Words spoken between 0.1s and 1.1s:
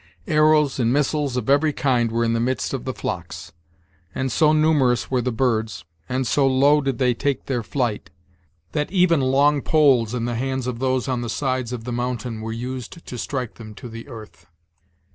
Arrows and